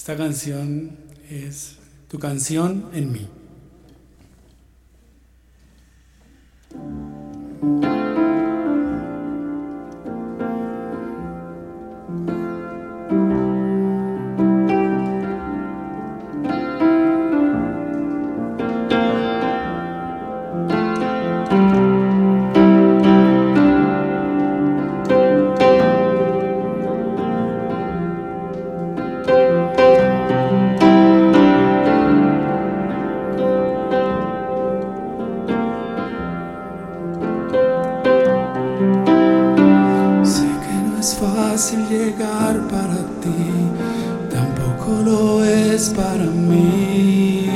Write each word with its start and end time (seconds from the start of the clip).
Esta 0.00 0.16
canción 0.16 0.96
es 1.28 1.76
tu 2.08 2.18
canción 2.18 2.88
en 2.94 3.12
mí. 3.12 3.28
Fácil 41.70 41.88
llegar 41.88 42.58
para 42.68 42.96
ti, 43.22 43.68
tampoco 44.28 45.02
lo 45.04 45.44
es 45.44 45.90
para 45.90 46.24
mí. 46.24 47.46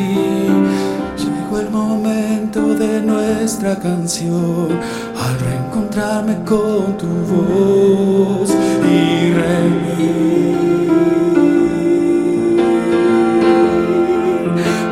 Llegó 1.16 1.58
el 1.58 1.70
momento 1.70 2.74
de 2.74 3.00
nuestra 3.00 3.76
canción, 3.76 4.68
al 4.70 5.40
reencontrarme 5.40 6.36
con 6.44 6.96
tu 6.96 7.08
voz 7.32 8.50
y 8.84 9.32
reír 9.32 10.88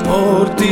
por 0.04 0.50
ti, 0.56 0.66